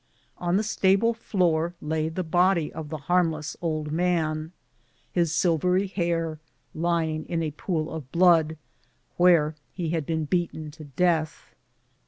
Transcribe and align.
On 0.39 0.57
the 0.57 0.63
stable 0.63 1.13
floor 1.13 1.75
lay 1.79 2.09
the 2.09 2.23
body 2.23 2.73
of 2.73 2.89
the 2.89 2.97
harmless 3.05 3.55
old 3.61 3.91
man, 3.91 4.51
his 5.11 5.31
silvery 5.31 5.85
hair 5.85 6.39
lying 6.73 7.23
in 7.27 7.43
a 7.43 7.51
pool 7.51 7.91
of 7.93 8.11
blood, 8.11 8.57
where 9.17 9.53
he 9.75 9.89
had 9.91 10.07
been 10.07 10.25
beaten 10.25 10.71
to 10.71 10.85
death. 10.85 11.53